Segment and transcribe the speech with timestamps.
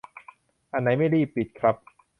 [0.71, 1.75] อันไหนไม่รีบ ปิด ครับ